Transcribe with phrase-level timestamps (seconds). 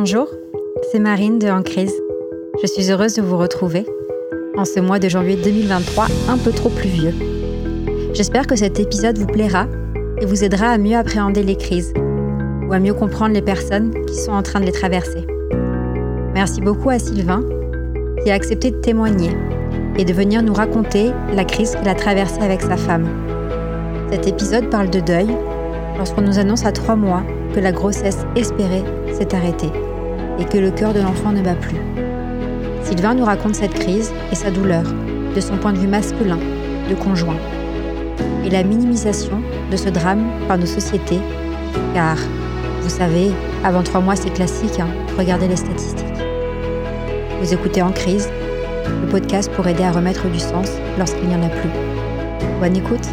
[0.00, 0.28] Bonjour,
[0.92, 1.92] c'est Marine de En Crise.
[2.62, 3.84] Je suis heureuse de vous retrouver
[4.56, 7.12] en ce mois de janvier 2023 un peu trop pluvieux.
[8.14, 9.66] J'espère que cet épisode vous plaira
[10.20, 11.92] et vous aidera à mieux appréhender les crises
[12.68, 15.26] ou à mieux comprendre les personnes qui sont en train de les traverser.
[16.32, 17.42] Merci beaucoup à Sylvain
[18.22, 19.36] qui a accepté de témoigner
[19.98, 23.08] et de venir nous raconter la crise qu'il a traversée avec sa femme.
[24.12, 25.26] Cet épisode parle de deuil
[25.96, 29.72] lorsqu'on nous annonce à trois mois que la grossesse espérée s'est arrêtée
[30.38, 31.76] et que le cœur de l'enfant ne bat plus.
[32.82, 34.84] Sylvain nous raconte cette crise et sa douleur
[35.34, 36.38] de son point de vue masculin,
[36.88, 37.36] de conjoint,
[38.44, 41.20] et la minimisation de ce drame par nos sociétés,
[41.94, 42.16] car,
[42.82, 43.30] vous savez,
[43.64, 44.88] avant trois mois c'est classique, hein,
[45.18, 46.06] regardez les statistiques.
[47.40, 48.28] Vous écoutez En crise,
[49.02, 51.70] le podcast pour aider à remettre du sens lorsqu'il n'y en a plus.
[52.60, 53.06] Bonne écoute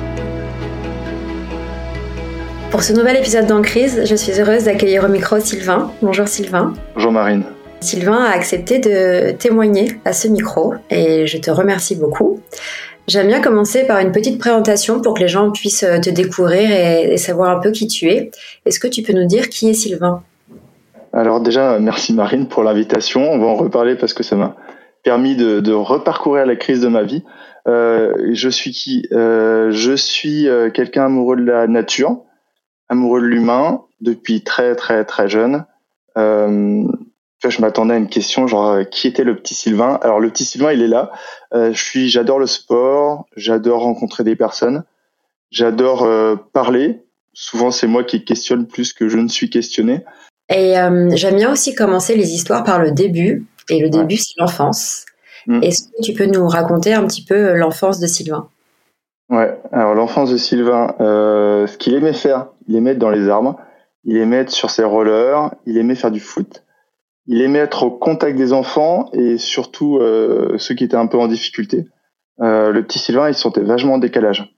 [2.76, 5.94] pour ce nouvel épisode d'En Crise, je suis heureuse d'accueillir au micro Sylvain.
[6.02, 6.74] Bonjour Sylvain.
[6.94, 7.46] Bonjour Marine.
[7.80, 12.41] Sylvain a accepté de témoigner à ce micro et je te remercie beaucoup.
[13.08, 17.16] J'aime bien commencer par une petite présentation pour que les gens puissent te découvrir et,
[17.16, 18.30] savoir un peu qui tu es.
[18.66, 20.21] Est-ce que tu peux nous dire qui est Sylvain?
[21.14, 23.21] Alors déjà, merci Marine pour l'invitation.
[23.21, 24.54] On va en reparler parce que ça m'a
[25.02, 27.24] permis de, reparcourir la crise de ma vie.
[27.70, 29.08] Euh, je suis qui?
[29.14, 32.18] Euh, Je suis euh, quelqu'un amoureux de la nature
[32.90, 35.66] amoureux de l'humain depuis très très très jeune.
[36.18, 36.86] Euh,
[37.50, 40.00] je m'attendais à une question genre euh, qui était le petit Sylvain?
[40.02, 41.12] Alors le petit Sylvain, il est là.
[41.54, 44.84] Euh, je suis, j'adore le sport, j'adore rencontrer des personnes,
[45.52, 47.02] j'adore euh, parler.
[47.34, 50.05] Souvent, c'est moi qui questionne plus que je ne suis questionné.
[50.49, 53.46] Et euh, j'aime bien aussi commencer les histoires par le début.
[53.70, 55.05] Et le début, c'est l'enfance.
[55.48, 55.62] Mm.
[55.64, 58.48] Est-ce que tu peux nous raconter un petit peu l'enfance de Sylvain?
[59.29, 63.27] Ouais, alors l'enfance de Sylvain, euh, ce qu'il aimait faire, il aimait être dans les
[63.27, 63.59] arbres,
[64.03, 66.63] il aimait être sur ses rollers, il aimait faire du foot,
[67.25, 71.18] il aimait être au contact des enfants et surtout euh, ceux qui étaient un peu
[71.18, 71.88] en difficulté.
[72.41, 74.56] Euh, le petit Sylvain, il se sentait vachement en décalage.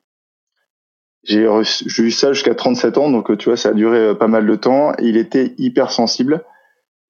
[1.27, 4.47] J'ai eu ça jusqu'à 37 ans, donc tu vois, ça a duré euh, pas mal
[4.47, 4.93] de temps.
[4.99, 6.45] Il était hyper sensible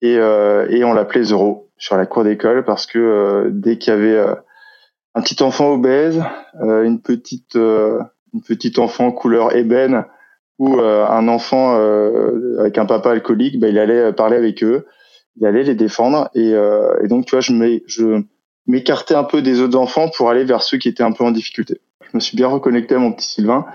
[0.01, 3.95] et, euh, on l'appelait Zoro sur la cour d'école parce que euh, dès qu'il y
[3.95, 4.25] avait
[5.17, 6.23] un petit enfant obèse,
[6.61, 7.99] euh, une petite euh,
[8.35, 10.05] une petite enfant couleur ébène
[10.59, 11.75] ou euh, un enfant
[12.59, 14.85] avec un papa alcoolique, bah, il allait parler avec eux,
[15.35, 18.23] il allait les défendre et, et donc tu vois je
[18.67, 21.31] m'écartais un peu des autres enfants pour aller vers ceux qui étaient un peu en
[21.31, 21.81] difficulté.
[22.01, 23.65] Je me suis bien reconnecté à mon petit Sylvain.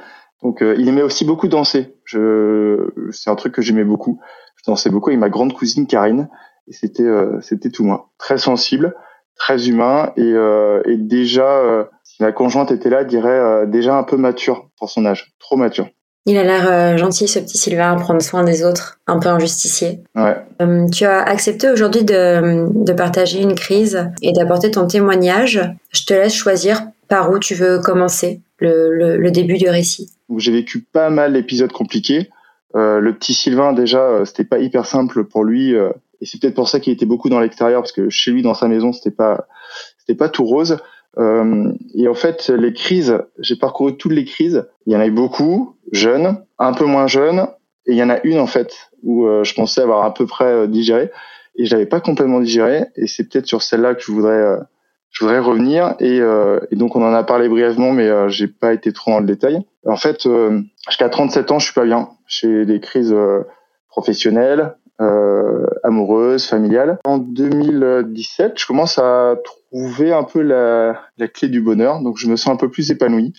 [0.42, 1.94] Donc il aimait aussi beaucoup danser.
[2.04, 4.20] Je c'est un truc que j'aimais beaucoup.
[4.56, 6.28] Je dansais beaucoup avec ma grande cousine Karine
[6.68, 7.10] et c'était
[7.40, 8.10] c'était tout moi.
[8.18, 8.94] Très sensible
[9.36, 13.96] très humain et, euh, et déjà, euh, si ma conjointe était là, dirait euh, déjà
[13.96, 15.88] un peu mature pour son âge, trop mature.
[16.24, 20.04] Il a l'air gentil, ce petit Sylvain, à prendre soin des autres, un peu injusticié.
[20.14, 20.36] Ouais.
[20.92, 25.60] tu as accepté aujourd'hui de, de, partager une crise et d'apporter ton témoignage.
[25.90, 30.12] Je te laisse choisir par où tu veux commencer le, le, le début du récit.
[30.36, 32.30] J'ai vécu pas mal d'épisodes compliqués.
[32.76, 35.74] Euh, le petit Sylvain, déjà, c'était pas hyper simple pour lui.
[36.22, 38.54] Et c'est peut-être pour ça qu'il était beaucoup dans l'extérieur parce que chez lui dans
[38.54, 39.46] sa maison c'était pas
[39.98, 40.78] c'était pas tout rose.
[41.18, 44.64] Euh, et en fait les crises j'ai parcouru toutes les crises.
[44.86, 47.48] Il y en a eu beaucoup jeunes un peu moins jeunes
[47.86, 48.72] et il y en a une en fait
[49.02, 51.10] où euh, je pensais avoir à peu près euh, digéré
[51.56, 54.58] et je l'avais pas complètement digéré et c'est peut-être sur celle-là que je voudrais euh,
[55.10, 55.96] je voudrais revenir.
[55.98, 56.20] Et,
[56.70, 59.60] et, donc on en a parlé brièvement mais j'ai pas été trop dans le détail.
[59.84, 60.26] En fait
[60.88, 62.08] jusqu'à 37 ans je suis pas bien.
[62.26, 63.14] J'ai des crises
[63.88, 66.98] professionnelles euh, amoureuse, familiale.
[67.04, 70.96] En 2017, je commence à trouver un peu la,
[71.34, 73.34] clé du bonheur, donc je me sens un peu plus épanoui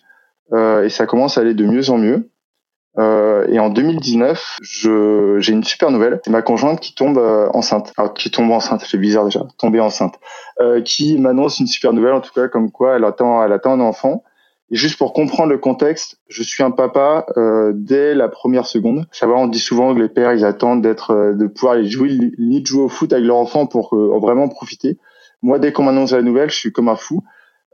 [0.51, 2.29] euh, et ça commence à aller de mieux en mieux.
[2.99, 6.19] Euh, et en 2019, je, j'ai une super nouvelle.
[6.23, 7.91] C'est ma conjointe qui tombe euh, enceinte.
[7.97, 10.19] Alors, qui tombe enceinte, fait bizarre déjà, tomber enceinte.
[10.59, 13.73] Euh, qui m'annonce une super nouvelle, en tout cas, comme quoi elle attend, elle attend
[13.73, 14.23] un enfant.
[14.71, 19.05] Et juste pour comprendre le contexte, je suis un papa euh, dès la première seconde.
[19.11, 22.09] Ça va, on dit souvent que les pères, ils attendent d'être, euh, de pouvoir jouer,
[22.37, 24.97] limite jouer au foot avec leur enfant pour euh, vraiment profiter.
[25.41, 27.21] Moi, dès qu'on m'annonce la nouvelle, je suis comme un fou.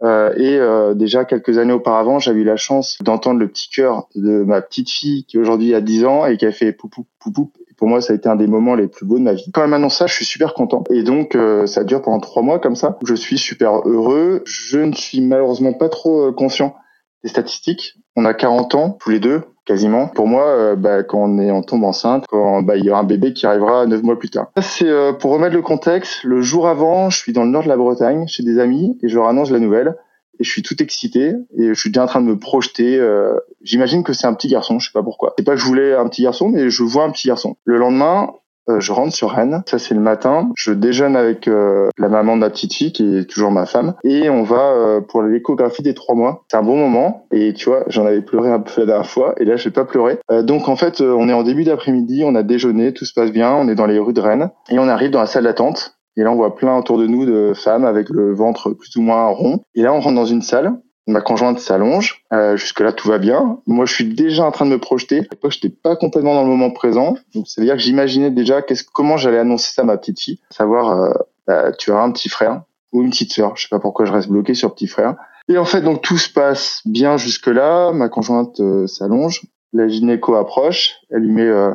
[0.03, 4.07] Euh, et euh, déjà quelques années auparavant, j'avais eu la chance d'entendre le petit cœur
[4.15, 7.51] de ma petite fille qui aujourd'hui a 10 ans et qui a fait poupou poupou.
[7.77, 9.49] Pour moi, ça a été un des moments les plus beaux de ma vie.
[9.53, 10.83] Quand elle m'annonce ça, je suis super content.
[10.89, 12.97] Et donc, euh, ça dure pendant trois mois comme ça.
[13.05, 14.41] Je suis super heureux.
[14.45, 16.75] Je ne suis malheureusement pas trop conscient
[17.23, 17.95] des statistiques.
[18.15, 20.07] On a 40 ans tous les deux, quasiment.
[20.07, 23.03] Pour moi, euh, bah, quand on est en tombe enceinte, bah, il y aura un
[23.03, 24.47] bébé qui arrivera neuf mois plus tard.
[24.61, 26.23] C'est euh, pour remettre le contexte.
[26.23, 29.07] Le jour avant, je suis dans le nord de la Bretagne chez des amis et
[29.07, 29.95] je leur annonce la nouvelle.
[30.39, 32.97] Et je suis tout excité et je suis déjà en train de me projeter.
[32.97, 35.33] Euh, j'imagine que c'est un petit garçon, je sais pas pourquoi.
[35.37, 37.57] C'est pas que je voulais un petit garçon, mais je vois un petit garçon.
[37.65, 38.31] Le lendemain,
[38.69, 39.63] euh, je rentre sur Rennes.
[39.65, 40.49] Ça, c'est le matin.
[40.55, 43.95] Je déjeune avec euh, la maman de ma petite fille, qui est toujours ma femme,
[44.03, 46.43] et on va euh, pour l'échographie des trois mois.
[46.49, 47.25] C'est un bon moment.
[47.31, 49.73] Et tu vois, j'en avais pleuré un peu la dernière fois, et là, je vais
[49.73, 50.19] pas pleurer.
[50.43, 53.53] donc, en fait, on est en début d'après-midi, on a déjeuné, tout se passe bien,
[53.53, 55.95] on est dans les rues de Rennes, et on arrive dans la salle d'attente.
[56.17, 59.01] Et là, on voit plein autour de nous de femmes avec le ventre plus ou
[59.01, 59.61] moins rond.
[59.75, 60.73] Et là, on rentre dans une salle
[61.09, 62.23] Ma conjointe s'allonge.
[62.33, 63.59] Euh, jusque-là, tout va bien.
[63.67, 65.19] Moi, je suis déjà en train de me projeter.
[65.19, 67.15] À l'époque, j'étais pas complètement dans le moment présent.
[67.33, 68.61] Donc, c'est-à-dire que j'imaginais déjà
[68.93, 70.39] comment j'allais annoncer ça à ma petite fille.
[70.51, 71.13] Savoir, euh,
[71.47, 72.61] bah, tu as un petit frère
[72.91, 73.55] ou une petite sœur.
[73.55, 75.15] Je sais pas pourquoi je reste bloqué sur petit frère.
[75.49, 77.91] Et en fait, donc tout se passe bien jusque-là.
[77.91, 79.41] Ma conjointe euh, s'allonge.
[79.73, 80.97] La gynéco approche.
[81.09, 81.73] Elle lui met euh,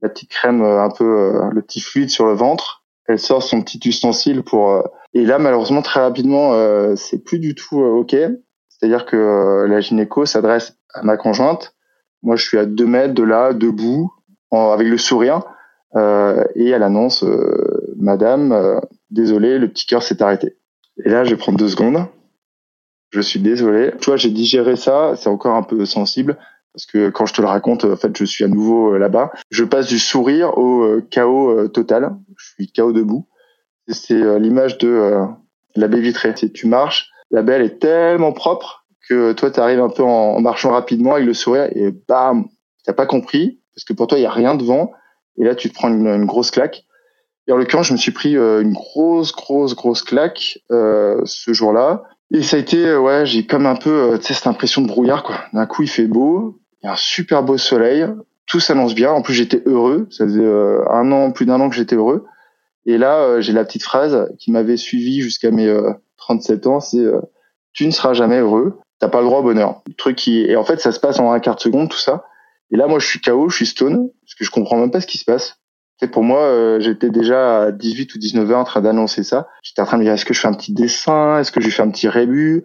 [0.00, 2.84] la petite crème, euh, un peu le petit fluide sur le ventre.
[3.06, 4.84] Elle sort son petit ustensile pour.
[5.14, 6.54] et là, malheureusement, très rapidement,
[6.94, 8.14] c'est plus du tout ok.
[8.80, 11.74] C'est-à-dire que euh, la gynéco s'adresse à ma conjointe.
[12.22, 14.12] Moi, je suis à deux mètres de là, debout,
[14.52, 15.42] avec le sourire,
[15.96, 18.80] euh, et elle annonce euh, Madame,
[19.10, 20.56] désolé, le petit cœur s'est arrêté.
[21.04, 22.06] Et là, je vais prendre deux secondes.
[23.10, 23.92] Je suis désolé.
[24.00, 25.14] Tu vois, j'ai digéré ça.
[25.16, 26.38] C'est encore un peu sensible
[26.72, 29.32] parce que quand je te le raconte, en fait, je suis à nouveau là-bas.
[29.50, 32.14] Je passe du sourire au chaos total.
[32.36, 33.26] Je suis chaos debout.
[33.88, 35.26] C'est l'image de
[35.76, 36.12] la baie
[36.52, 40.70] tu marches, la belle est tellement propre que toi, tu arrives un peu en, marchant
[40.70, 42.46] rapidement avec le sourire et bam,
[42.84, 44.92] t'as pas compris parce que pour toi, il y a rien devant.
[45.38, 46.84] Et là, tu te prends une, grosse claque.
[47.46, 51.52] Et en l'occurrence, je me suis pris euh, une grosse, grosse, grosse claque euh, ce
[51.52, 52.02] jour-là.
[52.32, 54.86] Et ça a été, euh, ouais, j'ai comme un peu, tu sais, cette impression de
[54.86, 55.36] brouillard, quoi.
[55.52, 58.06] D'un coup, il fait beau, il y a un super beau soleil,
[58.46, 59.10] tout s'annonce bien.
[59.12, 60.06] En plus, j'étais heureux.
[60.10, 62.26] Ça faisait un an, plus d'un an que j'étais heureux.
[62.86, 65.72] Et là, j'ai la petite phrase qui m'avait suivi jusqu'à mes
[66.20, 67.20] 37 ans, c'est euh,
[67.72, 69.82] tu ne seras jamais heureux, t'as pas le droit au bonheur.
[69.86, 71.98] Le truc qui et en fait ça se passe en un quart de seconde tout
[71.98, 72.24] ça.
[72.70, 75.00] Et là moi je suis KO, je suis stone parce que je comprends même pas
[75.00, 75.56] ce qui se passe.
[75.98, 79.48] C'est pour moi euh, j'étais déjà à 18 ou 19 ans en train d'annoncer ça.
[79.62, 81.70] J'étais en train de dire est-ce que je fais un petit dessin, est-ce que je
[81.70, 82.64] fais un petit rébut?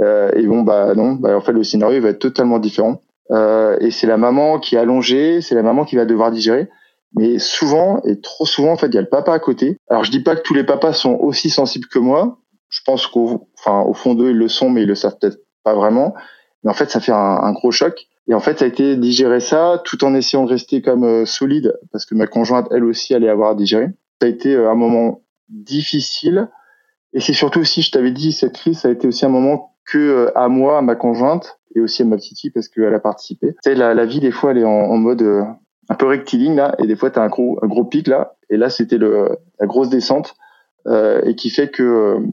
[0.00, 3.02] Euh, et bon bah non, bah en fait le scénario va être totalement différent.
[3.30, 6.68] Euh, et c'est la maman qui est allongée, c'est la maman qui va devoir digérer.
[7.14, 9.76] Mais souvent, et trop souvent, en fait, il y a le papa à côté.
[9.88, 12.38] Alors, je dis pas que tous les papas sont aussi sensibles que moi,
[12.72, 15.40] je pense qu'au enfin, au fond d'eux, ils le sont, mais ils le savent peut-être
[15.62, 16.14] pas vraiment.
[16.64, 18.08] Mais en fait, ça fait un, un, gros choc.
[18.28, 21.26] Et en fait, ça a été digérer ça tout en essayant de rester comme euh,
[21.26, 23.88] solide, parce que ma conjointe, elle aussi, allait avoir à digérer.
[24.20, 26.48] Ça a été euh, un moment difficile.
[27.12, 29.74] Et c'est surtout aussi, je t'avais dit, cette crise, ça a été aussi un moment
[29.84, 32.94] que euh, à moi, à ma conjointe, et aussi à ma petite fille, parce qu'elle
[32.94, 33.48] a participé.
[33.48, 35.22] Tu sais, la, la, vie, des fois, elle est en, en mode
[35.90, 38.36] un peu rectiligne, là, et des fois, tu as un gros, un gros pic, là.
[38.48, 40.34] Et là, c'était la grosse descente,
[40.86, 42.28] et qui fait que bah,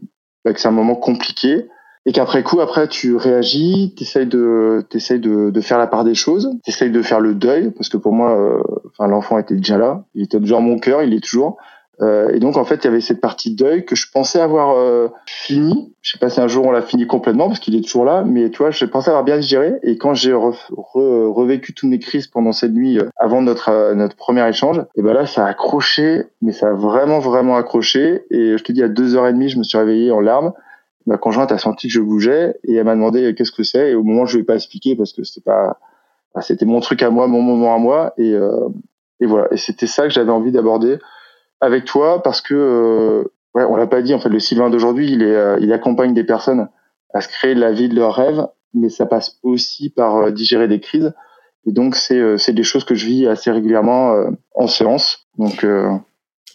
[0.45, 1.67] que c'est un moment compliqué
[2.05, 6.15] et qu'après coup, après, tu réagis, t'essayes de, t'essayes de, de faire la part des
[6.15, 9.77] choses, t'essayes de faire le deuil, parce que pour moi, euh, enfin, l'enfant était déjà
[9.77, 11.57] là, il était toujours mon cœur, il est toujours.
[12.01, 14.39] Euh, et donc, en fait, il y avait cette partie de deuil que je pensais
[14.39, 15.93] avoir euh, fini.
[16.01, 18.23] Je sais pas si un jour on l'a fini complètement, parce qu'il est toujours là,
[18.25, 19.73] mais tu vois, je pensais avoir bien digéré.
[19.83, 24.15] Et quand j'ai revécu toutes mes crises pendant cette nuit, euh, avant notre euh, notre
[24.15, 28.23] premier échange, et ben là, ça a accroché, mais ça a vraiment, vraiment accroché.
[28.31, 30.53] Et je te dis, à deux heures et demie, je me suis réveillé en larmes.
[31.05, 33.91] Ma conjointe a senti que je bougeais et elle m'a demandé qu'est-ce que c'est?
[33.91, 35.79] Et au moment, je vais pas expliquer parce que c'était pas,
[36.41, 38.13] c'était mon truc à moi, mon moment à moi.
[38.17, 38.35] Et,
[39.19, 39.47] et voilà.
[39.51, 40.99] Et c'était ça que j'avais envie d'aborder
[41.61, 45.11] avec toi parce que euh, ouais, on l'a pas dit en fait le Sylvain d'aujourd'hui
[45.11, 46.69] il est euh, il accompagne des personnes
[47.13, 50.67] à se créer la vie de leurs rêves mais ça passe aussi par euh, digérer
[50.67, 51.13] des crises.
[51.65, 54.15] Et donc c'est c'est des choses que je vis assez régulièrement
[54.55, 55.27] en séance.
[55.37, 55.65] Donc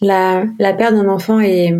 [0.01, 1.75] la la perte d'un enfant est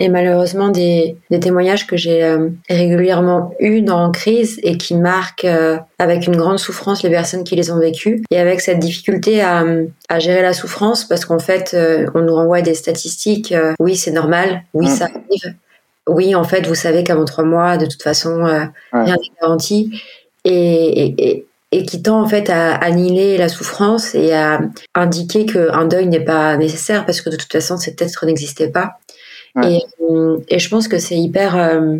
[0.00, 5.44] et malheureusement des, des témoignages que j'ai euh, régulièrement eus dans crise et qui marquent
[5.44, 9.40] euh, avec une grande souffrance les personnes qui les ont vécues et avec cette difficulté
[9.40, 9.64] à,
[10.08, 14.10] à gérer la souffrance parce qu'en fait euh, on nous renvoie des statistiques oui c'est
[14.10, 15.54] normal oui ça arrive
[16.08, 18.44] oui en fait vous savez qu'avant trois mois de toute façon
[18.92, 20.02] rien n'est garanti
[20.44, 24.60] et, et, et qui tend en fait à annihiler la souffrance et à
[24.94, 28.98] indiquer qu'un deuil n'est pas nécessaire parce que de toute façon cet être n'existait pas.
[29.62, 31.98] Et, euh, et, je pense que c'est hyper euh,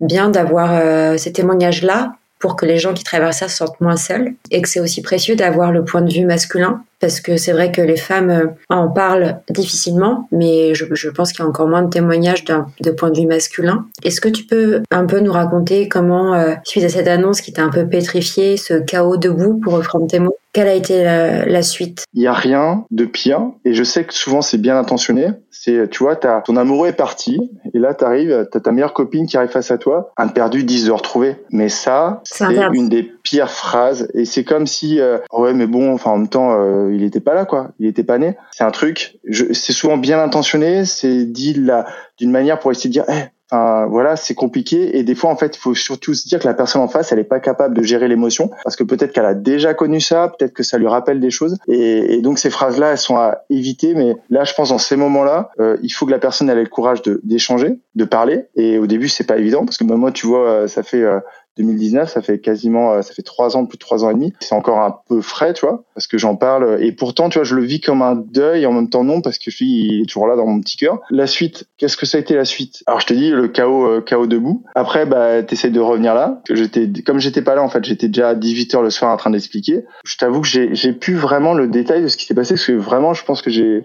[0.00, 3.96] bien d'avoir euh, ces témoignages-là pour que les gens qui traversent ça se sentent moins
[3.96, 7.52] seuls et que c'est aussi précieux d'avoir le point de vue masculin parce que c'est
[7.52, 11.82] vrai que les femmes en parlent difficilement mais je, pense qu'il y a encore moins
[11.82, 13.86] de témoignages de point de vue masculin.
[14.02, 17.62] Est-ce que tu peux un peu nous raconter comment, suite à cette annonce qui t'a
[17.62, 20.36] un peu pétrifié, ce chaos debout pour reprendre tes mots?
[20.54, 22.04] Quelle a été la, suite?
[22.14, 25.28] Il y a rien de pire, et je sais que souvent c'est bien intentionné.
[25.50, 27.38] C'est, tu vois, as, ton amoureux est parti,
[27.72, 30.86] et là t'arrives, t'as ta meilleure copine qui arrive face à toi, un perdu, dix
[30.86, 31.36] de retrouver.
[31.50, 35.92] Mais ça, c'est une des pires phrases, et c'est comme si, euh, ouais, mais bon,
[35.92, 37.70] enfin en même temps, euh, il était pas là, quoi.
[37.80, 38.36] Il était pas né.
[38.52, 39.18] C'est un truc.
[39.30, 40.84] C'est souvent bien intentionné.
[40.84, 41.86] C'est dit là
[42.18, 45.56] d'une manière pour essayer de dire, eh, Voilà, c'est compliqué et des fois en fait,
[45.56, 47.82] il faut surtout se dire que la personne en face, elle est pas capable de
[47.82, 51.20] gérer l'émotion parce que peut-être qu'elle a déjà connu ça, peut-être que ça lui rappelle
[51.20, 53.94] des choses et, donc ces phrases-là, elles sont à éviter.
[53.94, 56.64] Mais là, je pense dans ces moments-là, euh, il faut que la personne elle ait
[56.64, 58.46] le courage d'échanger, de parler.
[58.56, 61.20] Et au début, c'est pas évident parce que moi, tu vois, ça fait euh,
[61.56, 64.32] 2019, ça fait quasiment, euh, ça fait trois ans, plus de trois ans et demi.
[64.40, 66.82] C'est encore un peu frais, tu vois, parce que j'en parle.
[66.82, 69.38] Et pourtant, tu vois, je le vis comme un deuil en même temps non, parce
[69.38, 71.00] que je suis, toujours là dans mon petit cœur.
[71.10, 72.82] La suite, qu'est-ce que ça a été la suite?
[72.86, 74.64] Alors, je te dis le chaos, euh, chaos debout.
[74.74, 76.42] Après, bah, t'essayes de revenir là.
[76.50, 79.16] J'étais, comme j'étais pas là, en fait, j'étais déjà à 18 heures le soir en
[79.16, 79.84] train d'expliquer.
[80.04, 82.66] Je t'avoue que j'ai, j'ai pu vraiment le détail de ce qui s'est passé, parce
[82.66, 83.84] que vraiment, je pense que j'ai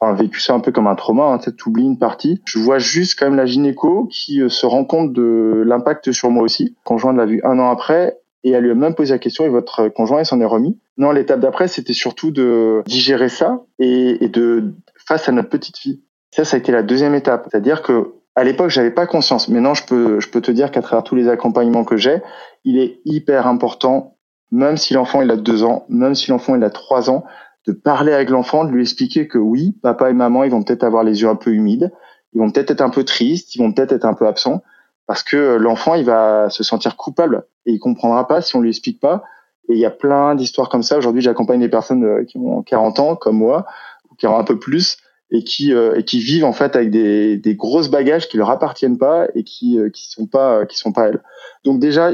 [0.00, 2.40] enfin, vécu ça un peu comme un trauma, hein, tu oublies une partie.
[2.44, 6.30] Je vois juste quand même la gynéco qui euh, se rend compte de l'impact sur
[6.30, 6.76] moi aussi.
[6.84, 9.48] Conjoint l'a vu un an après et elle lui a même posé la question et
[9.48, 10.78] votre conjoint s'en est remis.
[10.96, 14.74] Non, l'étape d'après, c'était surtout de digérer ça et, et, de
[15.06, 16.00] face à notre petite fille.
[16.30, 17.48] Ça, ça a été la deuxième étape.
[17.50, 19.48] C'est-à-dire que à l'époque, j'avais pas conscience.
[19.48, 22.22] Maintenant, je peux, je peux te dire qu'à travers tous les accompagnements que j'ai,
[22.64, 24.16] il est hyper important,
[24.50, 27.24] même si l'enfant il a deux ans, même si l'enfant il a trois ans,
[27.70, 30.84] de parler avec l'enfant, de lui expliquer que oui, papa et maman, ils vont peut-être
[30.84, 31.92] avoir les yeux un peu humides,
[32.32, 34.62] ils vont peut-être être un peu tristes, ils vont peut-être être un peu absents,
[35.06, 38.70] parce que l'enfant, il va se sentir coupable et il comprendra pas si on lui
[38.70, 39.22] explique pas.
[39.68, 40.98] Et il y a plein d'histoires comme ça.
[40.98, 43.66] Aujourd'hui, j'accompagne des personnes euh, qui ont 40 ans, comme moi,
[44.10, 44.98] ou qui ont un peu plus,
[45.30, 49.44] et qui euh, vivent en fait avec des, grosses bagages qui leur appartiennent pas et
[49.44, 51.22] qui euh, qui sont pas sont pas elles.
[51.64, 52.12] Donc déjà,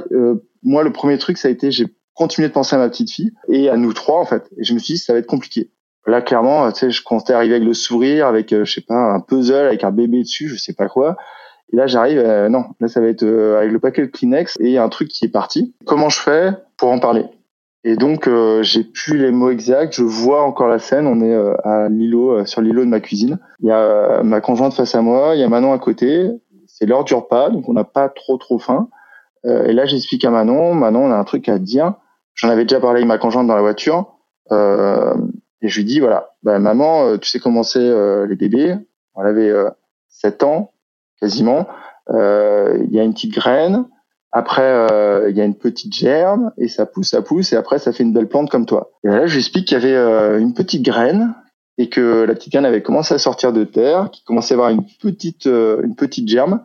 [0.62, 1.86] moi, le premier truc, ça a été j'ai
[2.16, 4.50] continuer de penser à ma petite fille et à nous trois en fait.
[4.56, 5.70] Et je me suis dit ça va être compliqué.
[6.06, 8.94] Là clairement, tu sais, je comptais arriver avec le sourire, avec euh, je sais pas
[8.94, 11.16] un puzzle, avec un bébé dessus, je sais pas quoi.
[11.73, 14.56] Et là j'arrive, euh, non, là ça va être euh, avec le paquet de Kleenex
[14.61, 15.75] et un truc qui est parti.
[15.85, 17.25] Comment je fais pour en parler?
[17.85, 18.28] Et donc
[18.62, 19.94] j'ai plus les mots exacts.
[19.94, 21.06] Je vois encore la scène.
[21.06, 23.38] On est à l'îlot, sur l'îlot de ma cuisine.
[23.61, 26.28] Il y a ma conjointe face à moi, il y a Manon à côté.
[26.66, 28.88] C'est l'heure du repas, donc on n'a pas trop trop faim.
[29.44, 31.94] et là j'explique à Manon, Manon on a un truc à dire
[32.36, 34.12] J'en avais déjà parlé avec ma conjointe dans la voiture.
[34.52, 35.14] Euh,
[35.62, 38.76] et je lui dis, voilà, bah, maman, euh, tu sais comment c'est euh, les bébés?
[39.14, 39.70] On avait euh,
[40.08, 40.72] 7 ans,
[41.18, 41.66] quasiment.
[42.10, 43.86] Euh, il y a une petite graine.
[44.32, 44.86] Après,
[45.30, 46.52] il y a une petite germe.
[46.58, 47.54] Et ça pousse, ça pousse.
[47.54, 48.90] Et après, ça fait une belle plante comme toi.
[49.02, 51.34] Et là, je lui explique qu'il y avait une petite graine
[51.78, 54.70] et que la petite graine avait commencé à sortir de terre, qu'il commençait à avoir
[54.70, 56.62] une petite, une petite germe.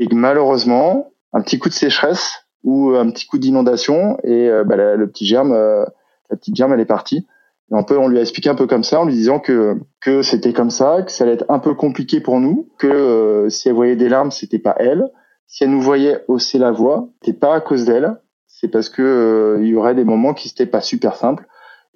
[0.00, 4.64] Et que malheureusement, un petit coup de sécheresse ou un petit coup d'inondation et euh,
[4.64, 5.84] bah, le petit germe, euh,
[6.30, 7.26] la petite germe, elle est partie.
[7.70, 9.76] Et on peut, on lui a expliqué un peu comme ça, en lui disant que
[10.00, 13.48] que c'était comme ça, que ça allait être un peu compliqué pour nous, que euh,
[13.48, 15.10] si elle voyait des larmes, c'était pas elle.
[15.46, 18.16] Si elle nous voyait hausser la voix, c'était pas à cause d'elle,
[18.46, 21.46] c'est parce que il y aurait des moments qui n'étaient pas super simples.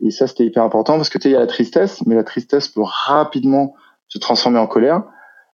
[0.02, 2.24] Et ça, c'était hyper important parce que tu il y a la tristesse, mais la
[2.24, 3.74] tristesse peut rapidement
[4.08, 5.04] se transformer en colère.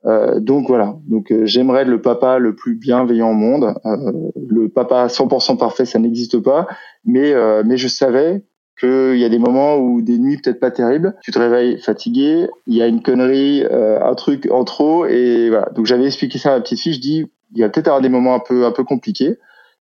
[0.06, 3.75] Euh, donc voilà, donc euh, j'aimerais être le papa le plus bienveillant au monde.
[3.86, 6.68] Euh, le papa 100% parfait, ça n'existe pas,
[7.06, 8.44] mais mais je savais
[8.79, 12.48] qu'il y a des moments où des nuits peut-être pas terribles, tu te réveilles fatigué,
[12.65, 15.70] il y a une connerie, un truc en trop, et voilà.
[15.75, 18.10] Donc j'avais expliqué ça à ma petite fille, je dis il y a peut-être des
[18.10, 19.38] moments un peu un peu compliqués,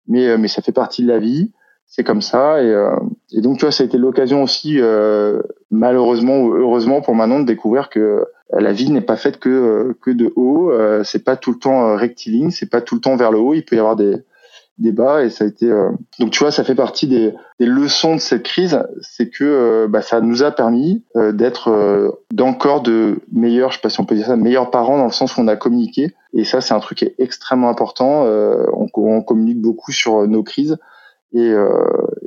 [0.07, 1.51] mais mais ça fait partie de la vie
[1.95, 2.61] c'est comme ça.
[2.61, 2.95] Et, euh,
[3.31, 7.39] et, donc, tu vois, ça a été l'occasion aussi, euh, malheureusement ou heureusement pour Manon,
[7.39, 10.71] de découvrir que euh, la vie n'est pas faite que que de haut.
[10.71, 13.53] Euh, c'est pas tout le temps rectiligne, c'est pas tout le temps vers le haut.
[13.53, 14.15] Il peut y avoir des
[14.77, 15.69] des bas et ça a été
[16.19, 20.01] donc tu vois ça fait partie des, des leçons de cette crise c'est que bah,
[20.01, 24.27] ça nous a permis d'être d'encore de meilleurs je sais pas si on peut dire
[24.27, 26.97] ça meilleurs parents dans le sens où on a communiqué et ça c'est un truc
[26.97, 30.77] qui est extrêmement important on, on communique beaucoup sur nos crises
[31.35, 31.69] et, euh,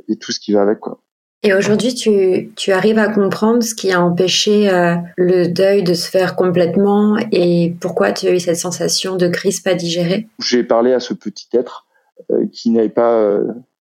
[0.07, 1.01] et tout ce qui va avec quoi.
[1.41, 5.93] Et aujourd'hui, tu, tu, arrives à comprendre ce qui a empêché euh, le deuil de
[5.93, 10.63] se faire complètement et pourquoi tu as eu cette sensation de crise pas digérée J'ai
[10.63, 11.87] parlé à ce petit être
[12.31, 13.45] euh, qui n'avait pas euh,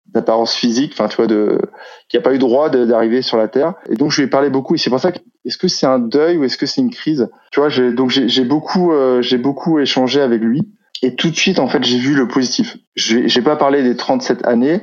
[0.08, 1.60] d'apparence physique, enfin tu vois, de,
[2.08, 3.74] qui n'a pas eu droit d'arriver sur la terre.
[3.88, 4.74] Et donc je lui ai parlé beaucoup.
[4.74, 6.90] Et c'est pour ça que est-ce que c'est un deuil ou est-ce que c'est une
[6.90, 7.28] crise?
[7.52, 10.62] Tu vois, donc j'ai beaucoup, j'ai beaucoup échangé avec lui.
[11.02, 12.76] Et tout de suite, en fait, j'ai vu le positif.
[12.96, 14.82] J'ai pas parlé des 37 années,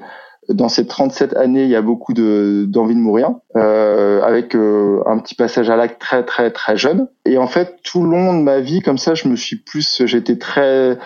[0.49, 5.01] dans ces 37 années, il y a beaucoup de d'envie de mourir, euh, avec euh,
[5.05, 7.07] un petit passage à l'acte très très très jeune.
[7.25, 10.03] Et en fait, tout le long de ma vie, comme ça, je me suis plus,
[10.05, 10.97] j'étais très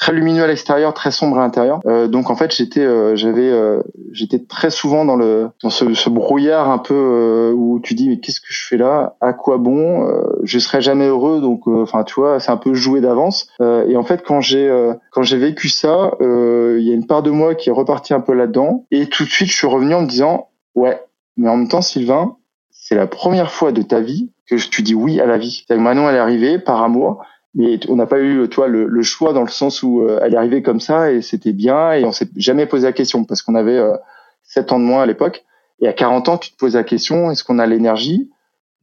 [0.00, 1.80] très lumineux à l'extérieur, très sombre à l'intérieur.
[1.84, 5.92] Euh, donc en fait, j'étais, euh, j'avais, euh, j'étais très souvent dans le, dans ce,
[5.92, 9.16] ce brouillard un peu où tu dis mais qu'est-ce que je fais là?
[9.20, 10.08] À quoi bon?
[10.42, 13.48] Je serai jamais heureux, donc enfin tu vois, c'est un peu joué d'avance.
[13.60, 14.70] et en fait, quand j'ai,
[15.12, 18.20] quand j'ai vécu ça, il y a une part de moi qui est repartie un
[18.20, 21.00] peu là-dedans, et tout de suite, je suis revenu en me disant ouais,
[21.36, 22.36] mais en même temps, Sylvain,
[22.70, 25.64] c'est la première fois de ta vie que tu dis oui à la vie.
[25.70, 27.22] Manon, elle est arrivée par amour
[27.54, 30.34] mais on n'a pas eu toi le, le, choix dans le sens où euh, elle
[30.34, 33.42] est arrivée comme ça et c'était bien et on s'est jamais posé la question parce
[33.42, 33.96] qu'on avait euh,
[34.44, 35.44] 7 ans de moins à l'époque.
[35.80, 38.30] Et à 40 ans tu te poses la question est-ce qu'on a l'énergie?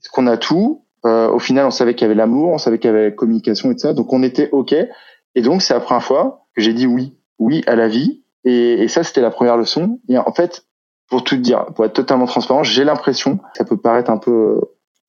[0.01, 0.83] Est-ce qu'on a tout?
[1.05, 3.11] Euh, au final on savait qu'il y avait l'amour on savait qu'il y avait la
[3.11, 3.93] communication et tout ça.
[3.93, 4.75] Donc on était ok.
[5.35, 7.15] Et donc c'est la première fois que j'ai dit oui.
[7.39, 8.23] Oui à la vie.
[8.43, 10.01] Et, et ça c'était la première leçon.
[10.09, 10.65] Et en fait
[11.09, 14.59] pour tout dire pour être totalement transparent j'ai l'impression ça peut paraître un peu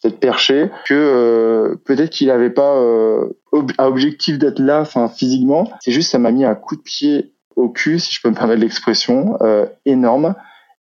[0.02, 3.28] peut-être perché que euh, peut-être qu'il n'avait pas euh,
[3.78, 5.71] à objectif d'être là enfin physiquement.
[5.81, 8.35] C'est juste ça m'a mis un coup de pied au cul si je peux me
[8.35, 10.35] permettre l'expression euh, énorme.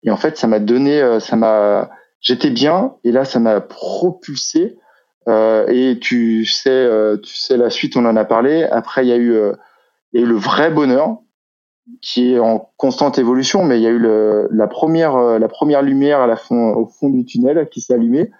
[0.04, 3.60] Et en fait ça m'a donné euh, ça m'a j'étais bien et là ça m'a
[3.60, 4.78] propulsé.
[5.28, 6.88] Euh, et tu sais
[7.22, 8.64] tu sais la suite on en a parlé.
[8.64, 9.34] Après il y a eu
[10.12, 11.18] il y a eu le vrai bonheur
[12.02, 15.82] qui est en constante évolution mais il y a eu le, la première la première
[15.82, 18.30] lumière à la fond au fond du tunnel qui s'est allumée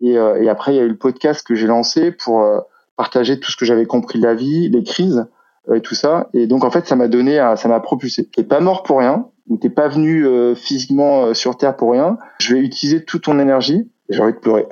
[0.00, 2.60] et, euh, et, après, il y a eu le podcast que j'ai lancé pour euh,
[2.96, 5.26] partager tout ce que j'avais compris de la vie, les crises
[5.68, 6.28] euh, et tout ça.
[6.34, 8.28] Et donc, en fait, ça m'a donné, ça m'a propulsé.
[8.28, 12.18] T'es pas mort pour rien, ou t'es pas venu physiquement sur Terre pour rien.
[12.40, 13.90] Je vais utiliser toute ton énergie.
[14.08, 14.66] J'ai envie de pleurer.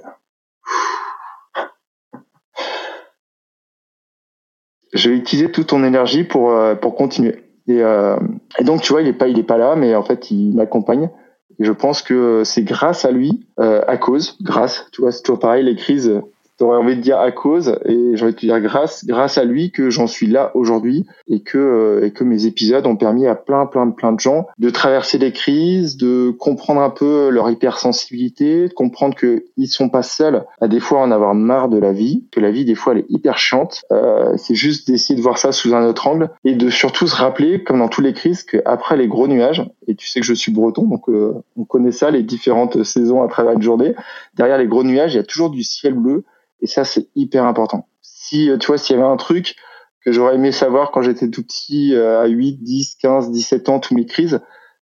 [4.93, 7.45] Je vais utiliser toute ton énergie pour pour continuer.
[7.67, 10.31] Et, et donc, tu vois, il est pas, il est pas là, mais en fait,
[10.31, 11.11] il m'accompagne.
[11.59, 15.23] Et je pense que c'est grâce à lui, euh, à cause, grâce, tu vois, c'est
[15.23, 16.21] toujours pareil, les crises,
[16.59, 19.45] t'aurais envie de dire à cause et j'ai envie de te dire grâce grâce à
[19.45, 23.27] lui que j'en suis là aujourd'hui et que euh, et que mes épisodes ont permis
[23.27, 27.51] à plein plein plein de gens de traverser des crises de comprendre un peu leur
[27.51, 31.79] hypersensibilité de comprendre que ils sont pas seuls à des fois en avoir marre de
[31.79, 33.83] la vie que la vie des fois elle est hyper chiante.
[33.91, 37.17] Euh, c'est juste d'essayer de voir ça sous un autre angle et de surtout se
[37.17, 40.35] rappeler comme dans tous les crises qu'après les gros nuages et tu sais que je
[40.35, 43.95] suis breton donc euh, on connaît ça les différentes saisons à travers une journée
[44.35, 46.25] derrière les gros nuages il y a toujours du ciel bleu
[46.65, 47.89] et ça, c'est hyper important.
[48.01, 49.55] Si, euh, tu vois, s'il y avait un truc
[50.03, 53.81] que j'aurais aimé savoir quand j'étais tout petit, euh, à 8, 10, 15, 17 ans,
[53.81, 54.41] toutes mes crises,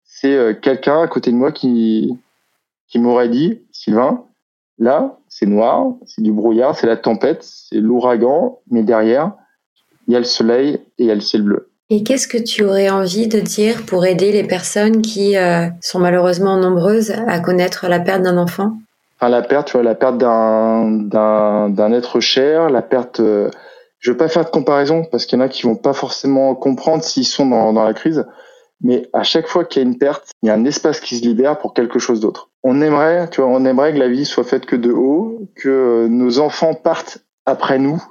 [0.04, 2.16] c'est euh, quelqu'un à côté de moi qui,
[2.86, 4.24] qui m'aurait dit, Sylvain,
[4.78, 9.32] là, c'est noir, c'est du brouillard, c'est la tempête, c'est l'ouragan, mais derrière,
[10.06, 11.72] il y a le soleil et il y a le ciel bleu.
[11.90, 15.36] Et qu'est-ce que tu aurais envie de dire pour aider les personnes qui
[15.82, 18.78] sont malheureusement nombreuses à connaître la perte d'un enfant?
[19.28, 23.20] La perte, tu vois, la perte d'un être cher, la perte.
[23.20, 23.50] Euh,
[23.98, 26.54] je veux pas faire de comparaison parce qu'il y en a qui vont pas forcément
[26.54, 28.26] comprendre s'ils sont dans, dans la crise.
[28.82, 31.16] Mais à chaque fois qu'il y a une perte, il y a un espace qui
[31.16, 32.50] se libère pour quelque chose d'autre.
[32.62, 36.06] On aimerait, tu vois, on aimerait que la vie soit faite que de haut, que
[36.10, 38.02] nos enfants partent après nous,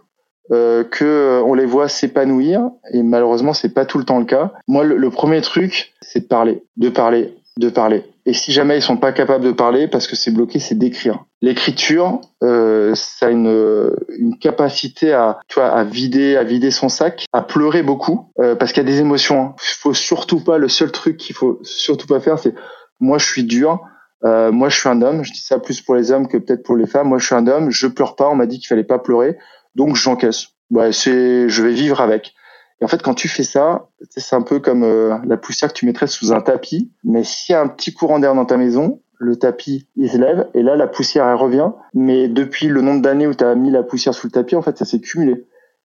[0.51, 2.69] euh, que euh, on les voit s'épanouir.
[2.91, 4.51] Et malheureusement, c'est pas tout le temps le cas.
[4.67, 8.03] Moi, le premier truc, c'est de parler, de parler, de parler.
[8.25, 11.25] Et si jamais ils sont pas capables de parler parce que c'est bloqué, c'est d'écrire.
[11.41, 16.87] L'écriture, euh, ça a une, une capacité à, tu vois, à vider, à vider son
[16.87, 19.41] sac, à pleurer beaucoup, euh, parce qu'il y a des émotions.
[19.41, 19.55] Hein.
[19.57, 20.57] Faut surtout pas.
[20.57, 22.55] Le seul truc qu'il faut surtout pas faire, c'est
[23.01, 23.81] moi je suis dur.
[24.23, 25.23] Euh, moi je suis un homme.
[25.23, 27.09] Je dis ça plus pour les hommes que peut-être pour les femmes.
[27.09, 27.71] Moi je suis un homme.
[27.71, 28.29] Je pleure pas.
[28.29, 29.37] On m'a dit qu'il fallait pas pleurer,
[29.75, 30.47] donc j'encaisse.
[30.71, 32.33] Ouais, c'est, je vais vivre avec.
[32.81, 35.77] Et en fait, quand tu fais ça, c'est un peu comme euh, la poussière que
[35.77, 36.91] tu mettrais sous un tapis.
[37.03, 40.17] Mais s'il y a un petit courant d'air dans ta maison, le tapis, il se
[40.17, 41.71] lève, et là, la poussière, elle revient.
[41.93, 44.61] Mais depuis le nombre d'années où tu as mis la poussière sous le tapis, en
[44.61, 45.45] fait, ça s'est cumulé.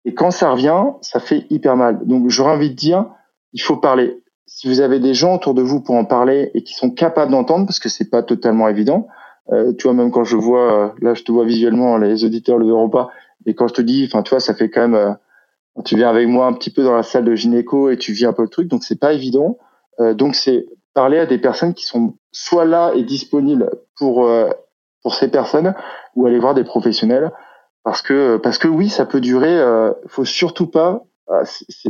[0.06, 2.00] Et quand ça revient, ça fait hyper mal.
[2.06, 3.06] Donc, j'aurais envie de dire,
[3.54, 4.22] il faut parler.
[4.46, 7.32] Si vous avez des gens autour de vous pour en parler et qui sont capables
[7.32, 9.08] d'entendre, parce que c'est pas totalement évident,
[9.52, 12.58] euh, tu vois, même quand je vois, euh, là, je te vois visuellement, les auditeurs
[12.58, 13.10] le verront pas,
[13.46, 15.18] et quand je te dis, enfin, tu vois, ça fait quand même
[15.84, 18.26] tu viens avec moi un petit peu dans la salle de gynéco et tu vis
[18.26, 19.58] un peu le truc, donc c'est pas évident.
[20.00, 24.50] Euh, donc c'est parler à des personnes qui sont soit là et disponibles pour euh,
[25.02, 25.74] pour ces personnes
[26.16, 27.32] ou aller voir des professionnels
[27.84, 29.58] parce que parce que oui ça peut durer.
[29.58, 31.04] Euh, faut surtout pas.
[31.30, 31.44] Ah,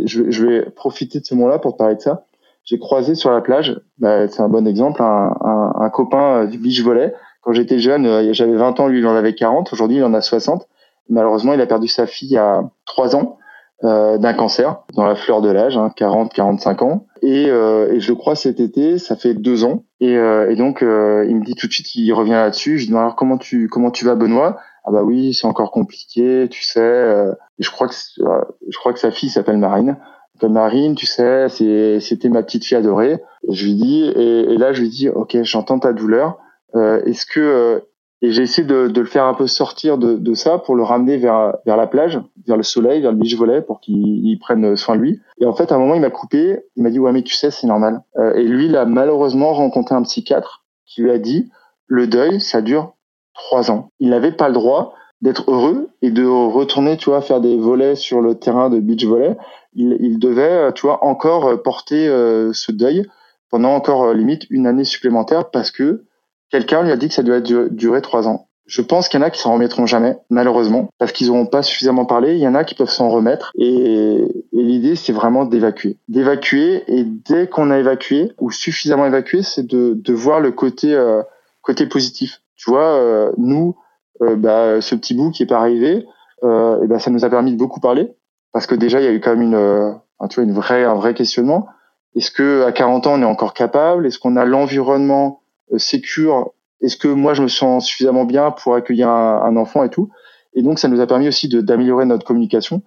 [0.06, 2.28] je, vais profiter de ce moment-là pour te parler de ça.
[2.66, 6.60] J'ai croisé sur la plage, bah, c'est un bon exemple, un, un, un copain du
[6.60, 7.14] beach volley.
[7.42, 9.74] Quand j'étais jeune, euh, j'avais 20 ans, lui il en avait 40.
[9.74, 10.68] Aujourd'hui il en a 60.
[11.10, 13.38] Malheureusement, il a perdu sa fille a 3 ans.
[13.84, 17.06] Euh, d'un cancer dans la fleur de l'âge, hein, 40-45 ans.
[17.22, 19.84] Et, euh, et, je crois cet été, ça fait deux ans.
[20.00, 22.80] Et, euh, et donc euh, il me dit tout de suite, il revient là-dessus.
[22.80, 24.58] Je dis alors comment tu comment tu vas Benoît?
[24.86, 26.80] Ah bah oui, c'est encore compliqué, tu sais.
[26.80, 29.98] Euh, je crois que je crois que sa fille s'appelle Marine.
[30.42, 33.22] Marine, tu sais, c'était ma petite fille adorée.
[33.50, 36.38] Je lui dis, et, là je lui dis, ok, j'entends ta douleur.
[36.76, 37.80] Euh, est-ce que euh,
[38.24, 41.58] et j'ai essayé de, le faire un peu sortir de, ça pour le ramener vers
[41.66, 45.20] la plage, vers le soleil, vers le beach volley pour qu'il prenne soin de lui.
[45.42, 46.64] Et en fait, à un moment, il m'a coupé.
[46.78, 48.02] Il m'a dit ouais, mais tu sais, c'est normal.
[48.18, 51.52] Euh, et lui, il a malheureusement rencontré un psychiatre qui lui a dit
[51.88, 52.96] le deuil, ça dure
[53.34, 53.90] trois ans.
[54.00, 57.96] Il n'avait pas le droit d'être heureux et de retourner, tu vois, faire des volets
[57.96, 59.36] sur le terrain de beach volley.
[59.74, 63.06] Il, devait, tu vois, encore porter euh, ce deuil
[63.50, 66.06] pendant encore euh, limite une année supplémentaire parce que
[66.54, 68.48] quelqu'un lui a dit que ça devait durer trois ans.
[68.68, 71.64] Je pense qu'il y en a qui s'en remettront jamais, malheureusement, parce qu'ils n'auront pas
[71.64, 72.36] suffisamment parlé.
[72.36, 73.52] Il y en a qui peuvent s'en remettre.
[73.58, 75.98] Et, l'idée, c'est vraiment d'évacuer.
[76.10, 76.84] D'évacuer.
[76.88, 81.24] Et dès qu'on a évacué, ou suffisamment évacué, c'est de, de voir le côté, euh,
[81.64, 82.42] côté positif.
[82.56, 83.76] Tu vois, euh, nous,
[84.22, 86.06] euh, bah, ce petit bout qui est pas arrivé,
[86.44, 88.14] et ben ça nous a permis de beaucoup parler.
[88.52, 90.94] Parce que déjà, il y a eu quand même une, tu vois, une vraie, un
[90.94, 91.68] vrai questionnement.
[92.16, 94.06] Est-ce que à 40 ans, on est encore capable?
[94.06, 95.43] Est-ce qu'on a l'environnement euh,
[95.78, 100.10] sécure Est-ce que moi je me sens suffisamment bien pour accueillir un, enfant et tout?
[100.54, 102.82] Et donc ça nous a permis aussi d'améliorer notre communication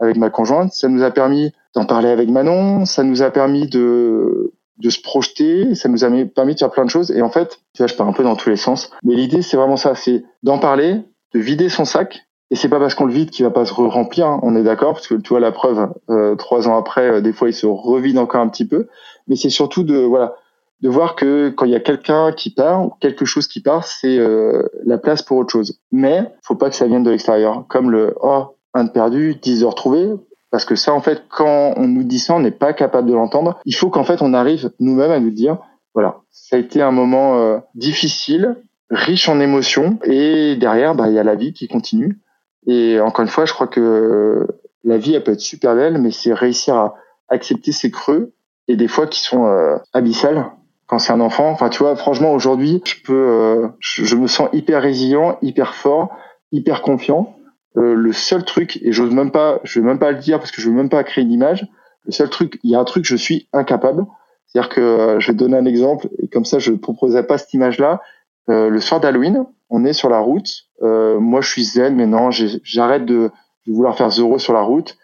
[0.00, 0.72] avec ma conjointe.
[0.72, 2.84] Ça nous a permis d'en parler avec Manon.
[2.84, 5.74] Ça nous a permis de de se projeter.
[5.74, 7.10] Ça nous a permis de faire plein de choses.
[7.10, 8.90] Et en fait, tu vois, je pars un peu dans tous les sens.
[9.04, 9.94] Mais l'idée, c'est vraiment ça.
[9.94, 11.00] C'est d'en parler,
[11.34, 12.26] de vider son sac.
[12.50, 14.26] Et c'est pas parce qu'on le vide qu'il va pas se remplir.
[14.26, 14.40] Hein.
[14.42, 15.88] On est d'accord, parce que tu vois la preuve.
[16.10, 18.88] Euh, trois ans après, euh, des fois, il se revide encore un petit peu.
[19.26, 20.34] Mais c'est surtout de voilà
[20.82, 23.84] de voir que quand il y a quelqu'un qui part ou quelque chose qui part,
[23.84, 25.78] c'est euh, la place pour autre chose.
[25.92, 29.64] Mais faut pas que ça vienne de l'extérieur, comme le oh un de perdu, 10
[29.64, 30.10] heures trouvées.
[30.50, 33.14] Parce que ça, en fait, quand on nous dit ça, on n'est pas capable de
[33.14, 33.60] l'entendre.
[33.64, 35.58] Il faut qu'en fait, on arrive nous-mêmes à nous dire,
[35.94, 38.56] voilà, ça a été un moment euh, difficile,
[38.90, 42.18] riche en émotions, et derrière, bah, il y a la vie qui continue.
[42.66, 44.46] Et encore une fois, je crois que
[44.84, 46.94] la vie, elle peut être super belle, mais c'est réussir à
[47.28, 48.32] accepter ses creux
[48.68, 50.50] et des fois qui sont euh, abyssales
[50.92, 51.48] quand c'est un enfant.
[51.48, 56.14] Enfin, tu vois, franchement, aujourd'hui, je peux, euh, je, me sens hyper résilient, hyper fort,
[56.52, 57.34] hyper confiant.
[57.78, 60.50] Euh, le seul truc, et j'ose même pas, je vais même pas le dire parce
[60.50, 61.66] que je veux même pas créer une image.
[62.04, 64.04] Le seul truc, il y a un truc, je suis incapable.
[64.46, 67.38] C'est-à-dire que euh, je vais donner un exemple et comme ça, je ne proposerai pas
[67.38, 68.02] cette image-là.
[68.50, 70.66] Euh, le soir d'Halloween, on est sur la route.
[70.82, 73.30] moi, je suis zen, mais non, j'arrête de,
[73.66, 74.98] de vouloir faire zéro sur la route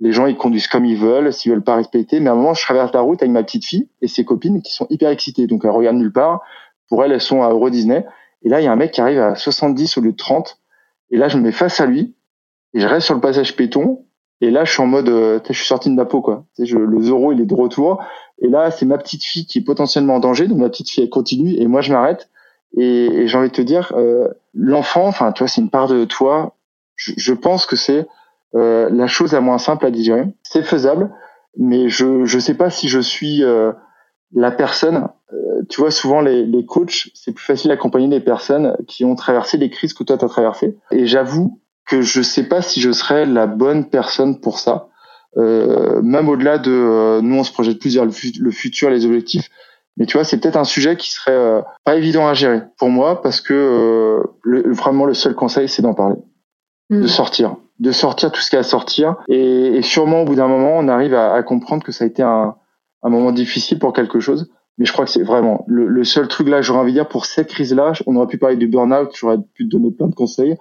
[0.00, 2.20] les gens ils conduisent comme ils veulent, s'ils veulent pas respecter.
[2.20, 4.62] Mais à un moment, je traverse la route avec ma petite fille et ses copines
[4.62, 5.46] qui sont hyper excitées.
[5.46, 6.42] Donc elles regardent nulle part.
[6.88, 8.04] Pour elles, elles sont à Euro Disney.
[8.42, 10.58] Et là, il y a un mec qui arrive à 70 au lieu de 30.
[11.10, 12.14] Et là, je me mets face à lui
[12.74, 14.04] et je reste sur le passage péton.
[14.42, 16.44] Et là, je suis en mode, euh, je suis sorti de ma peau, quoi.
[16.58, 18.04] Je, le Zoro, il est de retour.
[18.42, 20.46] Et là, c'est ma petite fille qui est potentiellement en danger.
[20.46, 22.28] Donc ma petite fille, elle continue et moi, je m'arrête.
[22.76, 25.88] Et, et j'ai envie de te dire, euh, l'enfant, enfin, tu vois, c'est une part
[25.88, 26.54] de toi.
[26.96, 28.06] Je, je pense que c'est
[28.56, 30.24] euh, la chose la moins simple à digérer.
[30.42, 31.10] C'est faisable,
[31.58, 33.72] mais je ne sais pas si je suis euh,
[34.32, 35.08] la personne.
[35.32, 39.14] Euh, tu vois, souvent les, les coachs, c'est plus facile d'accompagner des personnes qui ont
[39.14, 40.78] traversé les crises que toi tu as traversées.
[40.90, 44.88] Et j'avoue que je sais pas si je serais la bonne personne pour ça.
[45.36, 49.50] Même au-delà de nous, on se projette plus vers le, futur, les objectifs.
[49.98, 53.20] Mais tu vois, c'est peut-être un sujet qui serait pas évident à gérer pour moi
[53.20, 56.16] parce que le, vraiment le seul conseil, c'est d'en parler,
[56.88, 57.06] de hmm.
[57.06, 59.16] sortir de sortir tout ce qu'il y a à sortir.
[59.28, 62.06] Et, et sûrement, au bout d'un moment, on arrive à, à, comprendre que ça a
[62.06, 62.56] été un,
[63.02, 64.50] un, moment difficile pour quelque chose.
[64.78, 67.08] Mais je crois que c'est vraiment le, le, seul truc là, j'aurais envie de dire,
[67.08, 70.14] pour cette crise-là, on aurait pu parler du burn-out, j'aurais pu te donner plein de
[70.14, 70.56] conseils,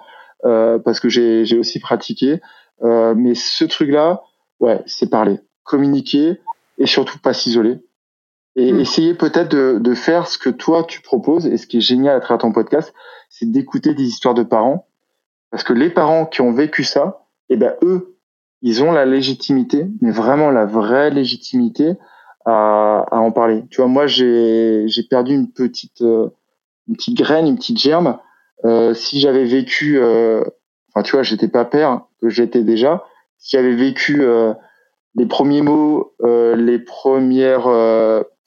[0.45, 2.39] euh, parce que j'ai aussi pratiqué.
[2.83, 4.21] Euh, mais ce truc-là,
[4.59, 6.39] ouais, c'est parler, communiquer
[6.77, 7.79] et surtout pas s'isoler.
[8.57, 8.79] Et mm.
[8.79, 11.45] essayer peut-être de, de, faire ce que toi tu proposes.
[11.45, 12.93] Et ce qui est génial à travers ton podcast,
[13.29, 14.87] c'est d'écouter des histoires de parents
[15.55, 18.17] parce que les parents qui ont vécu ça, eh ben eux,
[18.61, 21.93] ils ont la légitimité, mais vraiment la vraie légitimité
[22.43, 23.63] à, en parler.
[23.69, 26.27] Tu vois, moi j'ai j'ai perdu une petite euh,
[26.89, 28.17] une petite graine, une petite germe.
[28.65, 30.43] Euh, si j'avais vécu, euh,
[30.89, 33.05] enfin tu vois, j'étais pas père, que j'étais déjà.
[33.37, 34.25] Si j'avais vécu
[35.15, 37.69] les premiers mots, les premières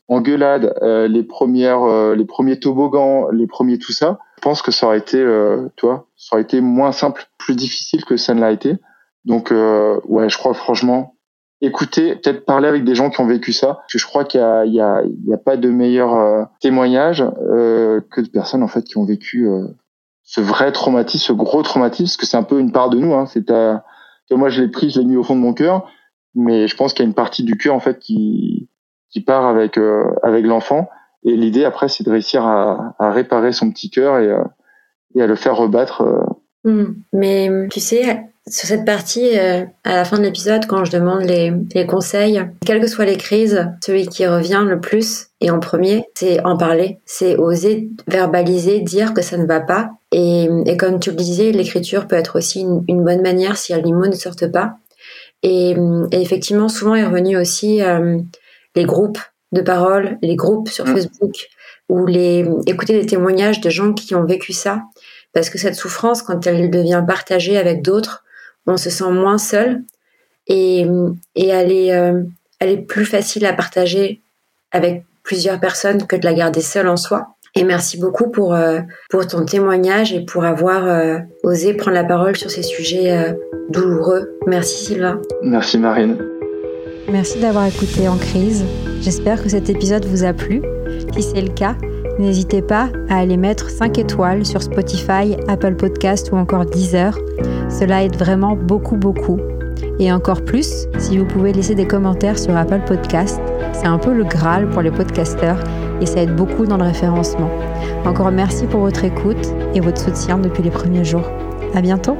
[0.09, 4.98] engueulades, les premières, les premiers toboggans, les premiers tout ça, je pense que ça aurait
[4.98, 8.77] été, euh, toi, ça aurait été moins simple, plus difficile que ça ne l'a été.
[9.24, 11.16] Donc, euh, ouais, je crois franchement,
[11.61, 13.66] écouter, peut-être parler avec des gens qui ont vécu ça.
[13.74, 18.01] Parce que je crois qu'il y a, a, a pas de meilleur euh, témoignage euh,
[18.12, 19.66] que de personnes en fait qui ont vécu euh,
[20.22, 23.12] ce vrai traumatisme, ce gros traumatisme, parce que c'est un peu une part de nous.
[23.14, 23.51] Hein, c'est
[24.31, 25.90] moi je l'ai pris, je l'ai mis au fond de mon cœur,
[26.37, 28.68] mais je pense qu'il y a une partie du cœur en fait qui
[29.11, 29.81] qui part avec
[30.22, 30.88] avec l'enfant
[31.25, 35.35] et l'idée après, c'est de réussir à, réparer son petit cœur et, euh, à le
[35.35, 36.03] faire rebattre.
[36.03, 36.23] Euh.
[36.65, 36.95] Hmm.
[37.13, 41.23] Mais tu sais, sur cette partie, euh, à la fin de l'épisode, quand je demande
[41.23, 46.05] les, conseils, quelles que soient les crises, celui qui revient le plus et en premier,
[46.15, 49.91] c'est en parler, c'est oser verbaliser, dire que ça ne va pas.
[50.13, 54.07] Et, comme tu le disais, l'écriture peut être aussi une, bonne manière si les mots
[54.07, 54.77] ne sortent pas.
[55.43, 55.77] Et,
[56.13, 57.81] effectivement, souvent est revenu aussi
[58.75, 59.19] les groupes
[59.53, 60.95] de parole, les groupes sur mmh.
[60.95, 61.49] Facebook,
[61.89, 64.83] ou les écouter des témoignages de gens qui ont vécu ça.
[65.33, 68.25] Parce que cette souffrance, quand elle devient partagée avec d'autres,
[68.67, 69.83] on se sent moins seul
[70.47, 70.87] et,
[71.35, 72.23] et elle, est, euh,
[72.61, 74.21] elle est plus facile à partager
[74.73, 77.29] avec plusieurs personnes que de la garder seule en soi.
[77.55, 78.81] Et merci beaucoup pour, euh,
[79.11, 83.35] pour ton témoignage et pour avoir euh, osé prendre la parole sur ces sujets
[83.71, 84.39] douloureux.
[84.47, 85.21] Merci Sylvain.
[85.43, 86.19] Merci Marine.
[87.09, 88.65] Merci d'avoir écouté En crise.
[89.01, 90.63] J'espère que cet épisode vous a plu.
[91.15, 91.77] Si c'est le cas,
[92.19, 97.17] n'hésitez pas à aller mettre 5 étoiles sur Spotify, Apple Podcast ou encore Deezer.
[97.69, 99.39] Cela aide vraiment beaucoup, beaucoup.
[99.99, 103.41] Et encore plus, si vous pouvez laisser des commentaires sur Apple Podcast,
[103.73, 105.59] c'est un peu le Graal pour les podcasteurs
[106.01, 107.51] et ça aide beaucoup dans le référencement.
[108.05, 111.29] Encore merci pour votre écoute et votre soutien depuis les premiers jours.
[111.75, 112.17] À bientôt!